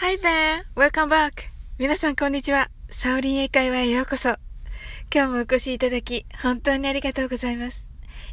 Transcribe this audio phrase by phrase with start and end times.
[0.00, 0.64] Hi there!
[0.76, 1.32] Welcome back!
[1.76, 2.70] 皆さんこんにちは。
[2.88, 4.28] サオリン英会話へようこそ。
[5.12, 7.88] 今日もお越しいただき、本当にありがとうございます。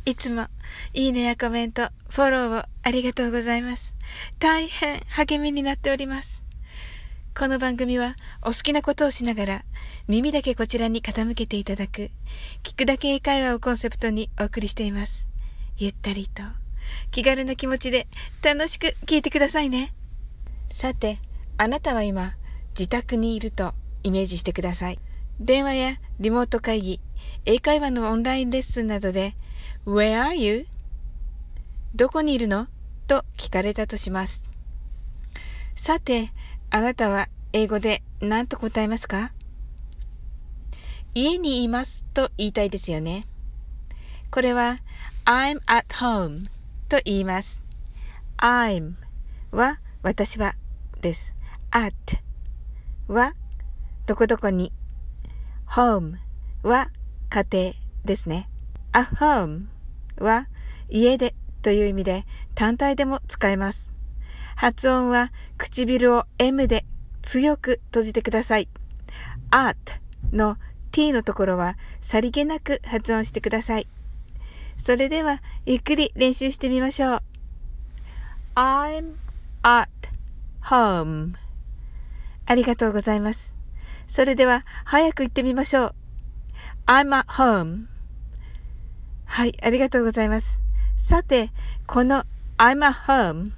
[0.06, 0.46] いつも、
[0.94, 3.96] いいねやコメント、フォローをありがとうございます。
[4.38, 6.44] 大変励みになっております。
[7.36, 9.66] この番組は、お好きなことをしながら、
[10.08, 12.12] 耳だけこちらに傾けていただく、
[12.62, 15.28] 聞くだけ英会話をコンセプトにお送りしています。
[15.78, 16.44] ゆったりと、
[17.10, 18.06] 気軽な気持ちで
[18.44, 19.96] 楽しく聞いてくださいね。
[20.70, 21.18] さて、
[21.58, 22.36] あなたは今、
[22.78, 23.74] 自宅にいると
[24.04, 25.00] イメージしてください。
[25.40, 27.00] 電話やリモート会議、
[27.46, 29.36] 英会話のオンラインレッスンなどで、
[29.86, 30.68] Where are you?
[31.96, 32.68] どこにいるの？
[33.08, 34.50] と聞かれたとします。
[35.76, 36.32] さて、
[36.72, 39.32] あなたは英語で何と答えますか？
[41.14, 43.26] 家にいますと言いたいですよね。
[44.30, 44.80] これは
[45.24, 46.48] I'm at home
[46.90, 47.64] と言います。
[48.38, 48.96] I'm
[49.52, 50.56] は私は
[51.00, 51.34] です。
[51.76, 51.94] At
[53.10, 53.34] は
[54.06, 54.72] どこどこに
[55.68, 56.14] ？home
[56.64, 56.90] は
[57.30, 57.74] 家庭
[58.06, 58.50] ですね。
[58.94, 59.66] at home
[60.18, 60.48] は
[60.88, 62.24] 家でという意味で
[62.54, 63.92] 単体でも使えます。
[64.56, 66.86] 発音は唇を M で
[67.22, 68.70] 強く閉じてください。
[69.52, 69.76] at
[70.32, 70.56] の
[70.92, 73.88] t のところはさりげなく発音してください。
[74.78, 77.20] それではゆっくり練習してみましょう。
[78.56, 79.16] I'm
[79.62, 79.90] at
[80.62, 81.45] home
[82.46, 83.56] ありがとうございます。
[84.08, 85.96] それでは、早く行ってみましょう。
[86.86, 87.86] I'm at home.
[89.26, 90.60] はい、ありがとうございます。
[90.98, 91.52] さて、
[91.88, 92.24] この
[92.58, 93.52] I'm at home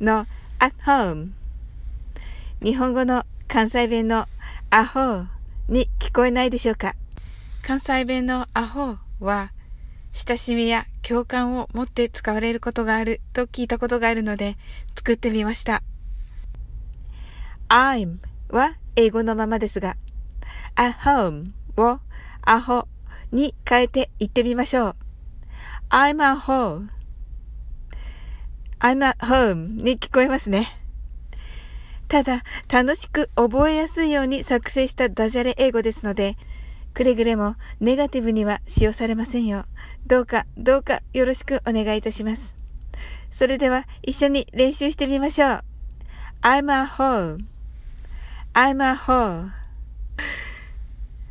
[0.00, 0.26] の
[0.58, 1.30] at home
[2.62, 4.26] 日本語の関西弁の
[4.70, 5.26] アホー
[5.68, 6.94] に聞こえないでしょうか？
[7.62, 9.52] 関西弁のアホーは
[10.12, 14.56] 親しみや共感を持って使われることがあると聞いたことがあるので
[14.96, 15.82] 作ってみました。
[17.68, 18.18] I'm
[18.52, 19.96] は英語のままですが、
[20.76, 22.00] at home を
[22.42, 22.86] アホ
[23.32, 24.96] に変えて言ってみましょう。
[25.88, 26.88] I'm a home.
[28.78, 30.68] I'm a home に聞こえますね。
[32.08, 36.36] ただ、楽しく覚えやすいように作成したダジャレ英語ですので、
[36.92, 39.64] くれぐれもネガティブには使用されませんよ。
[40.06, 42.54] どうか、どうかよろしくお願いいたします。
[43.30, 45.64] それでは一緒に練習してみましょう。
[46.42, 47.51] I'm a home.
[48.54, 49.50] I'm a whore.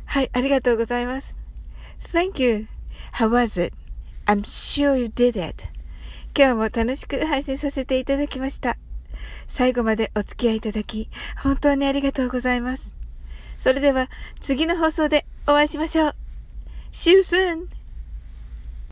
[0.06, 1.36] はい、ありがとうございます。
[2.00, 2.66] Thank you.
[3.14, 3.76] How was it?
[4.26, 5.64] I'm sure you did it.
[6.36, 8.76] 今日も楽しく配信させていただきました。
[9.46, 11.08] 最後までお付き合いいただき、
[11.40, 12.96] 本当にありがとうございます。
[13.56, 14.08] それでは
[14.40, 16.14] 次の放送でお会いしましょう。
[16.90, 17.81] See you soon!